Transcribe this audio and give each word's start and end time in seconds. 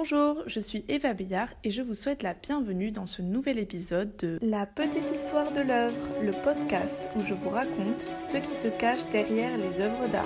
Bonjour, 0.00 0.44
je 0.46 0.60
suis 0.60 0.84
Eva 0.86 1.12
Béillard 1.12 1.48
et 1.64 1.72
je 1.72 1.82
vous 1.82 1.92
souhaite 1.92 2.22
la 2.22 2.32
bienvenue 2.32 2.92
dans 2.92 3.04
ce 3.04 3.20
nouvel 3.20 3.58
épisode 3.58 4.16
de 4.18 4.38
La 4.42 4.64
petite 4.64 5.10
histoire 5.12 5.50
de 5.52 5.60
l'œuvre, 5.60 6.22
le 6.22 6.30
podcast 6.44 7.10
où 7.16 7.20
je 7.24 7.34
vous 7.34 7.50
raconte 7.50 8.02
ce 8.22 8.36
qui 8.36 8.54
se 8.54 8.68
cache 8.68 9.04
derrière 9.10 9.58
les 9.58 9.80
œuvres 9.80 10.06
d'art. 10.06 10.24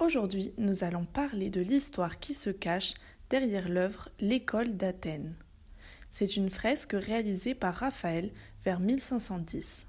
Aujourd'hui, 0.00 0.52
nous 0.58 0.82
allons 0.82 1.04
parler 1.04 1.48
de 1.48 1.60
l'histoire 1.60 2.18
qui 2.18 2.34
se 2.34 2.50
cache 2.50 2.94
derrière 3.30 3.68
l'œuvre 3.68 4.08
L'école 4.18 4.76
d'Athènes. 4.76 5.36
C'est 6.10 6.36
une 6.36 6.50
fresque 6.50 6.94
réalisée 6.94 7.54
par 7.54 7.76
Raphaël 7.76 8.32
vers 8.64 8.80
1510. 8.80 9.86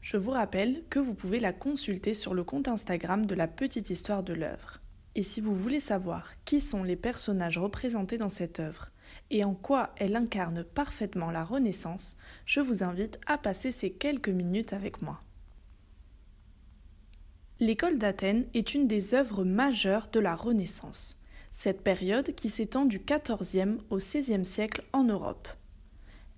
Je 0.00 0.16
vous 0.16 0.30
rappelle 0.30 0.82
que 0.90 0.98
vous 0.98 1.14
pouvez 1.14 1.40
la 1.40 1.52
consulter 1.52 2.14
sur 2.14 2.34
le 2.34 2.44
compte 2.44 2.68
Instagram 2.68 3.26
de 3.26 3.34
la 3.34 3.48
petite 3.48 3.90
histoire 3.90 4.22
de 4.22 4.32
l'œuvre. 4.32 4.80
Et 5.14 5.22
si 5.22 5.40
vous 5.40 5.54
voulez 5.54 5.80
savoir 5.80 6.32
qui 6.44 6.60
sont 6.60 6.84
les 6.84 6.96
personnages 6.96 7.58
représentés 7.58 8.18
dans 8.18 8.28
cette 8.28 8.60
œuvre 8.60 8.90
et 9.30 9.44
en 9.44 9.54
quoi 9.54 9.90
elle 9.96 10.16
incarne 10.16 10.64
parfaitement 10.64 11.30
la 11.30 11.44
Renaissance, 11.44 12.16
je 12.46 12.60
vous 12.60 12.82
invite 12.82 13.18
à 13.26 13.36
passer 13.36 13.70
ces 13.70 13.90
quelques 13.90 14.28
minutes 14.28 14.72
avec 14.72 15.02
moi. 15.02 15.20
L'école 17.60 17.98
d'Athènes 17.98 18.46
est 18.54 18.74
une 18.74 18.86
des 18.86 19.14
œuvres 19.14 19.44
majeures 19.44 20.08
de 20.12 20.20
la 20.20 20.36
Renaissance, 20.36 21.18
cette 21.50 21.82
période 21.82 22.34
qui 22.34 22.48
s'étend 22.48 22.84
du 22.84 23.00
XIVe 23.00 23.78
au 23.90 23.96
XVIe 23.96 24.44
siècle 24.44 24.84
en 24.92 25.02
Europe. 25.02 25.48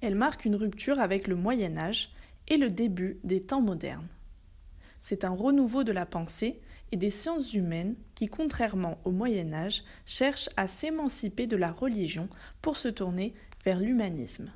Elle 0.01 0.15
marque 0.15 0.47
une 0.47 0.57
rupture 0.57 0.99
avec 0.99 1.29
le 1.29 1.37
Moyen 1.37 1.77
Âge 1.77 2.11
et 2.49 2.57
le 2.57 2.71
début 2.71 3.19
des 3.25 3.43
temps 3.43 3.61
modernes. 3.61 4.09
C'est 5.01 5.25
un 5.25 5.31
renouveau 5.31 5.85
de 5.85 5.93
la 5.93 6.07
pensée 6.07 6.61
et 6.93 6.97
des 6.97 7.11
sciences 7.11 7.55
humaines 7.55 7.97
qui, 8.15 8.29
contrairement 8.29 8.99
au 9.05 9.11
Moyen 9.11 9.53
Âge, 9.53 9.85
cherchent 10.05 10.51
à 10.57 10.69
s'émanciper 10.69 11.47
de 11.47 11.57
la 11.57 11.73
religion 11.73 12.29
pour 12.61 12.77
se 12.77 12.89
tourner 12.89 13.35
vers 13.65 13.79
l'humanisme. 13.79 14.53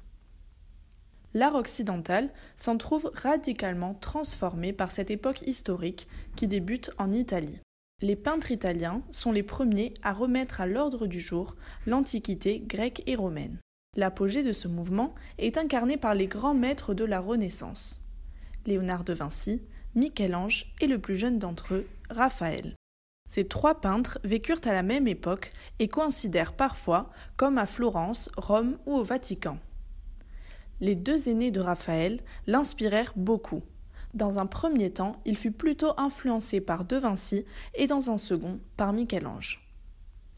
L'art 1.32 1.56
occidental 1.56 2.30
s'en 2.54 2.76
trouve 2.76 3.10
radicalement 3.12 3.94
transformé 3.94 4.72
par 4.72 4.92
cette 4.92 5.10
époque 5.10 5.42
historique 5.42 6.06
qui 6.36 6.46
débute 6.46 6.90
en 6.98 7.10
Italie. 7.10 7.58
Les 8.02 8.16
peintres 8.16 8.50
italiens 8.50 9.02
sont 9.10 9.32
les 9.32 9.42
premiers 9.42 9.94
à 10.02 10.12
remettre 10.12 10.60
à 10.60 10.66
l'ordre 10.66 11.06
du 11.06 11.20
jour 11.20 11.56
l'Antiquité 11.86 12.60
grecque 12.60 13.02
et 13.06 13.16
romaine. 13.16 13.58
L'apogée 13.96 14.42
de 14.42 14.52
ce 14.52 14.68
mouvement 14.68 15.14
est 15.38 15.56
incarné 15.56 15.96
par 15.96 16.14
les 16.14 16.26
grands 16.26 16.54
maîtres 16.54 16.94
de 16.94 17.04
la 17.04 17.20
Renaissance 17.20 18.00
Léonard 18.66 19.04
de 19.04 19.12
Vinci, 19.12 19.62
Michel-Ange 19.94 20.72
et 20.80 20.86
le 20.86 20.98
plus 20.98 21.16
jeune 21.16 21.38
d'entre 21.38 21.74
eux, 21.74 21.86
Raphaël. 22.10 22.74
Ces 23.26 23.46
trois 23.46 23.80
peintres 23.80 24.18
vécurent 24.24 24.60
à 24.64 24.72
la 24.72 24.82
même 24.82 25.06
époque 25.06 25.52
et 25.78 25.88
coïncidèrent 25.88 26.54
parfois, 26.54 27.10
comme 27.36 27.58
à 27.58 27.66
Florence, 27.66 28.30
Rome 28.36 28.76
ou 28.86 28.94
au 28.94 29.02
Vatican. 29.02 29.58
Les 30.80 30.94
deux 30.96 31.28
aînés 31.28 31.50
de 31.50 31.60
Raphaël 31.60 32.20
l'inspirèrent 32.46 33.12
beaucoup. 33.16 33.62
Dans 34.12 34.38
un 34.38 34.46
premier 34.46 34.90
temps, 34.90 35.20
il 35.24 35.36
fut 35.36 35.52
plutôt 35.52 35.92
influencé 35.96 36.60
par 36.60 36.84
De 36.84 36.96
Vinci 36.96 37.44
et 37.74 37.86
dans 37.86 38.10
un 38.10 38.16
second 38.16 38.60
par 38.76 38.92
Michel-Ange. 38.92 39.63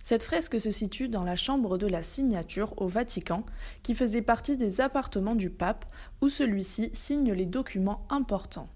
Cette 0.08 0.22
fresque 0.22 0.60
se 0.60 0.70
situe 0.70 1.08
dans 1.08 1.24
la 1.24 1.34
chambre 1.34 1.78
de 1.78 1.88
la 1.88 2.04
signature 2.04 2.80
au 2.80 2.86
Vatican, 2.86 3.44
qui 3.82 3.92
faisait 3.92 4.22
partie 4.22 4.56
des 4.56 4.80
appartements 4.80 5.34
du 5.34 5.50
pape, 5.50 5.84
où 6.20 6.28
celui-ci 6.28 6.90
signe 6.92 7.32
les 7.32 7.44
documents 7.44 8.06
importants. 8.08 8.68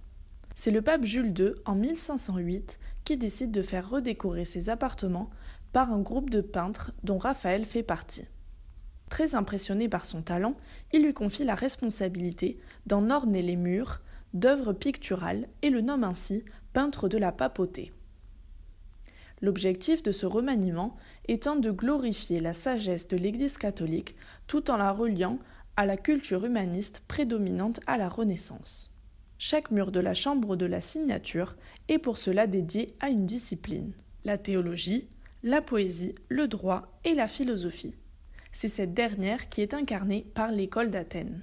C'est 0.57 0.73
le 0.73 0.83
pape 0.83 1.05
Jules 1.05 1.33
II, 1.39 1.53
en 1.67 1.77
1508, 1.77 2.81
qui 3.05 3.17
décide 3.17 3.53
de 3.53 3.63
faire 3.63 3.89
redécorer 3.89 4.45
ses 4.45 4.71
appartements 4.71 5.31
par 5.73 5.93
un 5.93 6.01
groupe 6.01 6.31
de 6.31 6.41
peintres 6.41 6.91
dont 7.05 7.19
Raphaël 7.19 7.65
fait 7.65 7.85
partie. 7.85 8.27
Très 9.09 9.37
impressionné 9.37 9.89
par 9.89 10.07
son 10.07 10.23
talent, 10.23 10.57
il 10.93 11.05
lui 11.05 11.15
confie 11.15 11.45
la 11.45 11.55
responsabilité 11.55 12.59
d'en 12.87 13.09
orner 13.09 13.43
les 13.43 13.55
murs 13.55 14.01
d'œuvres 14.35 14.73
picturales 14.73 15.47
et 15.63 15.71
le 15.71 15.81
nomme 15.81 16.03
ainsi 16.03 16.45
peintre 16.73 17.09
de 17.09 17.19
la 17.19 17.31
papauté 17.31 17.93
l'objectif 19.41 20.03
de 20.03 20.13
ce 20.13 20.27
remaniement 20.27 20.97
étant 21.27 21.57
de 21.57 21.71
glorifier 21.71 22.41
la 22.41 22.55
sagesse 22.55 23.09
de 23.09 23.17
l'Église 23.17 23.59
catholique 23.59 24.15
tout 24.47 24.71
en 24.71 24.77
la 24.77 24.93
reliant 24.93 25.39
à 25.77 25.87
la 25.87 25.97
culture 25.97 26.45
humaniste 26.45 27.03
prédominante 27.09 27.81
à 27.87 27.97
la 27.97 28.09
Renaissance. 28.09 28.91
Chaque 29.39 29.71
mur 29.71 29.91
de 29.91 30.01
la 30.01 30.13
chambre 30.13 30.57
de 30.57 30.67
la 30.67 30.83
signature 30.83 31.57
est 31.89 31.99
pour 31.99 32.19
cela 32.19 32.47
dédié 32.47 32.95
à 33.01 33.09
une 33.09 33.25
discipline, 33.25 33.95
la 34.25 34.37
théologie, 34.37 35.09
la 35.43 35.63
poésie, 35.63 36.15
le 36.29 36.47
droit 36.47 37.01
et 37.05 37.15
la 37.15 37.27
philosophie. 37.27 37.97
C'est 38.53 38.69
cette 38.69 38.93
dernière 38.93 39.49
qui 39.49 39.63
est 39.63 39.73
incarnée 39.73 40.27
par 40.35 40.51
l'école 40.51 40.91
d'Athènes. 40.91 41.43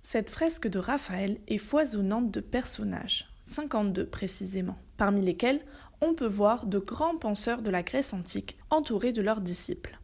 Cette 0.00 0.30
fresque 0.30 0.68
de 0.68 0.78
Raphaël 0.78 1.38
est 1.48 1.58
foisonnante 1.58 2.30
de 2.30 2.40
personnages, 2.40 3.26
52 3.44 4.06
précisément, 4.06 4.78
parmi 4.96 5.22
lesquels 5.22 5.64
on 6.04 6.14
peut 6.14 6.26
voir 6.26 6.66
de 6.66 6.78
grands 6.78 7.16
penseurs 7.16 7.62
de 7.62 7.70
la 7.70 7.82
Grèce 7.82 8.12
antique 8.12 8.58
entourés 8.70 9.12
de 9.12 9.22
leurs 9.22 9.40
disciples. 9.40 9.98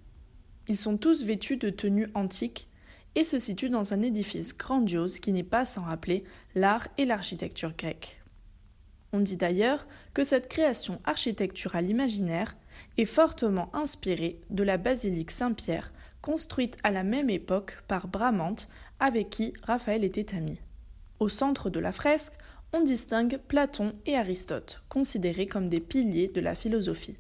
Ils 0.67 0.77
sont 0.77 0.97
tous 0.97 1.25
vêtus 1.25 1.59
de 1.59 1.69
tenues 1.69 2.09
antiques 2.15 2.69
et 3.15 3.25
se 3.25 3.39
situent 3.39 3.71
dans 3.71 3.93
un 3.93 4.03
édifice 4.03 4.57
grandiose 4.57 5.21
qui 5.21 5.33
n'est 5.33 5.43
pas 5.43 5.67
sans 5.67 5.83
rappeler 5.83 6.25
l'art 6.55 6.89
et 6.97 7.05
l'architecture 7.05 7.75
grecque. 7.77 8.23
On 9.13 9.21
dit 9.21 9.37
d'ailleurs 9.37 9.87
que 10.15 10.25
cette 10.25 10.49
création 10.49 11.01
architecturale 11.05 11.91
imaginaire 11.91 12.57
est 12.97 13.05
fortement 13.05 13.75
inspirée 13.75 14.41
de 14.49 14.63
la 14.63 14.79
basilique 14.79 15.33
Saint-Pierre 15.33 15.93
construite 16.23 16.79
à 16.83 16.91
la 16.91 17.03
même 17.03 17.29
époque 17.29 17.83
par 17.89 18.09
Bramante 18.09 18.69
avec 19.01 19.31
qui 19.31 19.53
Raphaël 19.63 20.05
était 20.05 20.35
ami. 20.35 20.61
Au 21.19 21.29
centre 21.29 21.69
de 21.69 21.81
la 21.81 21.93
fresque, 21.93 22.35
on 22.73 22.83
distingue 22.83 23.39
Platon 23.49 23.95
et 24.07 24.17
Aristote, 24.17 24.83
considérés 24.89 25.47
comme 25.47 25.69
des 25.69 25.81
piliers 25.81 26.29
de 26.29 26.41
la 26.41 26.55
philosophie. 26.55 27.17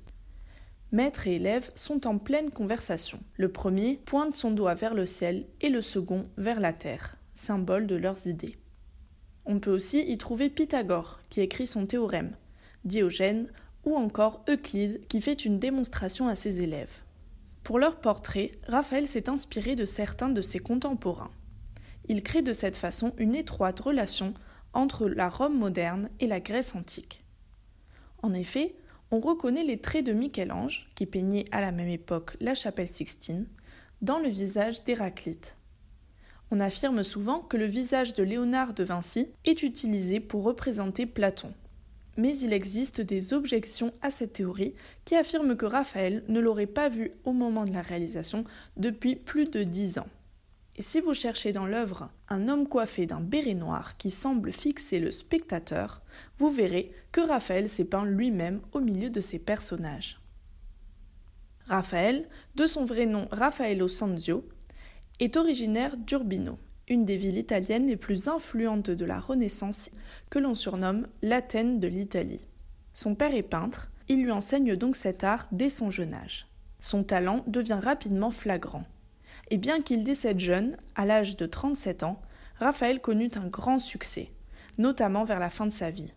Maître 0.92 1.26
et 1.26 1.36
élève 1.36 1.70
sont 1.74 2.06
en 2.06 2.18
pleine 2.18 2.50
conversation. 2.50 3.20
Le 3.36 3.50
premier 3.50 4.00
pointe 4.04 4.34
son 4.34 4.50
doigt 4.50 4.74
vers 4.74 4.94
le 4.94 5.06
ciel 5.06 5.46
et 5.60 5.68
le 5.68 5.82
second 5.82 6.26
vers 6.36 6.60
la 6.60 6.72
terre, 6.72 7.16
symbole 7.34 7.86
de 7.86 7.96
leurs 7.96 8.26
idées. 8.26 8.56
On 9.44 9.60
peut 9.60 9.70
aussi 9.70 10.00
y 10.00 10.18
trouver 10.18 10.50
Pythagore, 10.50 11.20
qui 11.30 11.40
écrit 11.40 11.66
son 11.66 11.86
théorème, 11.86 12.36
Diogène 12.84 13.48
ou 13.84 13.96
encore 13.96 14.44
Euclide, 14.48 15.06
qui 15.08 15.20
fait 15.20 15.44
une 15.44 15.58
démonstration 15.58 16.28
à 16.28 16.34
ses 16.34 16.60
élèves. 16.60 17.02
Pour 17.62 17.78
leur 17.78 18.00
portrait, 18.00 18.50
Raphaël 18.66 19.06
s'est 19.06 19.28
inspiré 19.28 19.76
de 19.76 19.84
certains 19.84 20.28
de 20.28 20.42
ses 20.42 20.58
contemporains. 20.58 21.30
Il 22.08 22.22
crée 22.22 22.42
de 22.42 22.52
cette 22.52 22.76
façon 22.76 23.12
une 23.16 23.34
étroite 23.34 23.80
relation 23.80 24.34
entre 24.72 25.08
la 25.08 25.28
Rome 25.28 25.58
moderne 25.58 26.10
et 26.20 26.26
la 26.26 26.40
Grèce 26.40 26.74
antique. 26.74 27.24
En 28.22 28.32
effet, 28.32 28.74
on 29.10 29.20
reconnaît 29.20 29.64
les 29.64 29.78
traits 29.78 30.06
de 30.06 30.12
Michel-Ange, 30.12 30.88
qui 30.94 31.06
peignait 31.06 31.46
à 31.50 31.60
la 31.60 31.72
même 31.72 31.88
époque 31.88 32.36
la 32.40 32.54
chapelle 32.54 32.88
Sixtine, 32.88 33.46
dans 34.02 34.18
le 34.18 34.28
visage 34.28 34.84
d'Héraclite. 34.84 35.56
On 36.50 36.60
affirme 36.60 37.02
souvent 37.02 37.40
que 37.40 37.56
le 37.56 37.66
visage 37.66 38.14
de 38.14 38.22
Léonard 38.22 38.74
de 38.74 38.82
Vinci 38.82 39.28
est 39.44 39.62
utilisé 39.62 40.20
pour 40.20 40.42
représenter 40.42 41.06
Platon. 41.06 41.52
Mais 42.16 42.36
il 42.38 42.52
existe 42.52 43.00
des 43.00 43.32
objections 43.32 43.92
à 44.02 44.10
cette 44.10 44.34
théorie 44.34 44.74
qui 45.04 45.14
affirment 45.14 45.56
que 45.56 45.66
Raphaël 45.66 46.24
ne 46.28 46.40
l'aurait 46.40 46.66
pas 46.66 46.88
vu 46.88 47.12
au 47.24 47.32
moment 47.32 47.64
de 47.64 47.72
la 47.72 47.82
réalisation 47.82 48.44
depuis 48.76 49.14
plus 49.14 49.48
de 49.48 49.62
dix 49.62 49.98
ans. 49.98 50.08
Et 50.80 50.82
si 50.82 50.98
vous 50.98 51.12
cherchez 51.12 51.52
dans 51.52 51.66
l'œuvre 51.66 52.08
un 52.30 52.48
homme 52.48 52.66
coiffé 52.66 53.04
d'un 53.04 53.20
béret 53.20 53.52
noir 53.52 53.98
qui 53.98 54.10
semble 54.10 54.50
fixer 54.50 54.98
le 54.98 55.12
spectateur, 55.12 56.00
vous 56.38 56.50
verrez 56.50 56.90
que 57.12 57.20
Raphaël 57.20 57.68
s'est 57.68 57.84
peint 57.84 58.06
lui-même 58.06 58.62
au 58.72 58.80
milieu 58.80 59.10
de 59.10 59.20
ses 59.20 59.38
personnages. 59.38 60.18
Raphaël, 61.66 62.26
de 62.54 62.64
son 62.64 62.86
vrai 62.86 63.04
nom 63.04 63.28
Raffaello 63.30 63.88
Sanzio, 63.88 64.48
est 65.18 65.36
originaire 65.36 65.98
d'Urbino, 65.98 66.58
une 66.88 67.04
des 67.04 67.18
villes 67.18 67.36
italiennes 67.36 67.88
les 67.88 67.98
plus 67.98 68.28
influentes 68.28 68.88
de 68.88 69.04
la 69.04 69.20
Renaissance 69.20 69.90
que 70.30 70.38
l'on 70.38 70.54
surnomme 70.54 71.08
l'Athènes 71.20 71.78
de 71.78 71.88
l'Italie. 71.88 72.46
Son 72.94 73.14
père 73.14 73.34
est 73.34 73.42
peintre, 73.42 73.90
il 74.08 74.22
lui 74.22 74.30
enseigne 74.30 74.76
donc 74.76 74.96
cet 74.96 75.24
art 75.24 75.46
dès 75.52 75.68
son 75.68 75.90
jeune 75.90 76.14
âge. 76.14 76.46
Son 76.80 77.04
talent 77.04 77.44
devient 77.46 77.80
rapidement 77.82 78.30
flagrant 78.30 78.86
et 79.50 79.56
bien 79.56 79.82
qu'il 79.82 80.04
décède 80.04 80.40
jeune, 80.40 80.76
à 80.94 81.04
l'âge 81.04 81.36
de 81.36 81.46
37 81.46 82.04
ans, 82.04 82.20
Raphaël 82.58 83.00
connut 83.00 83.30
un 83.34 83.46
grand 83.46 83.78
succès, 83.78 84.30
notamment 84.78 85.24
vers 85.24 85.40
la 85.40 85.50
fin 85.50 85.66
de 85.66 85.72
sa 85.72 85.90
vie. 85.90 86.12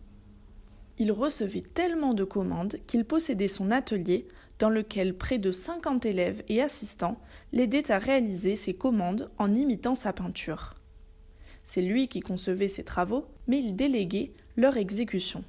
Il 0.98 1.10
recevait 1.10 1.62
tellement 1.62 2.14
de 2.14 2.24
commandes 2.24 2.78
qu'il 2.86 3.04
possédait 3.04 3.48
son 3.48 3.70
atelier 3.70 4.28
dans 4.60 4.70
lequel 4.70 5.16
près 5.16 5.38
de 5.38 5.50
50 5.50 6.06
élèves 6.06 6.44
et 6.48 6.62
assistants 6.62 7.20
l'aidaient 7.52 7.90
à 7.90 7.98
réaliser 7.98 8.54
ses 8.54 8.74
commandes 8.74 9.30
en 9.38 9.52
imitant 9.54 9.96
sa 9.96 10.12
peinture. 10.12 10.74
C'est 11.64 11.82
lui 11.82 12.08
qui 12.08 12.20
concevait 12.20 12.68
ses 12.68 12.84
travaux, 12.84 13.26
mais 13.48 13.58
il 13.58 13.74
déléguait 13.74 14.32
leur 14.56 14.76
exécution. 14.76 15.42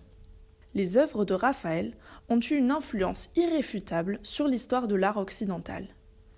Les 0.73 0.97
œuvres 0.97 1.25
de 1.25 1.33
Raphaël 1.33 1.95
ont 2.29 2.39
eu 2.39 2.55
une 2.55 2.71
influence 2.71 3.29
irréfutable 3.35 4.19
sur 4.23 4.47
l'histoire 4.47 4.87
de 4.87 4.95
l'art 4.95 5.17
occidental. 5.17 5.87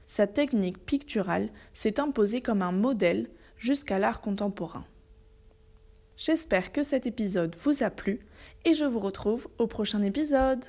Sa 0.07 0.25
technique 0.25 0.83
picturale 0.85 1.49
s'est 1.73 1.99
imposée 1.99 2.41
comme 2.41 2.61
un 2.61 2.71
modèle 2.71 3.29
jusqu'à 3.57 3.99
l'art 3.99 4.21
contemporain. 4.21 4.85
J'espère 6.15 6.71
que 6.71 6.81
cet 6.81 7.05
épisode 7.05 7.55
vous 7.61 7.83
a 7.83 7.89
plu 7.89 8.25
et 8.65 8.73
je 8.73 8.85
vous 8.85 8.99
retrouve 8.99 9.47
au 9.59 9.67
prochain 9.67 10.01
épisode. 10.01 10.65